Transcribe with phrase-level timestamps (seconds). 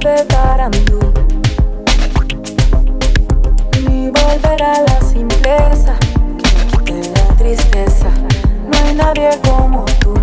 [0.00, 1.12] de Tarantú,
[3.88, 5.94] ni volver a la simpleza
[6.84, 8.08] que me quite la tristeza.
[8.70, 10.14] No hay nadie como tú,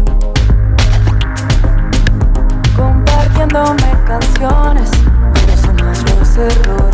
[2.78, 4.90] compartiéndome canciones,
[5.34, 6.85] pero son más los errores.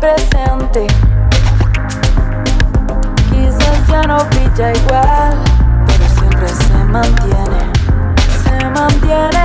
[0.00, 0.86] presente.
[3.30, 5.38] Quizás ya no pilla igual,
[5.86, 7.72] pero siempre se mantiene,
[8.42, 9.43] se mantiene.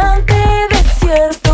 [0.00, 0.34] semejante
[0.70, 1.49] desierto.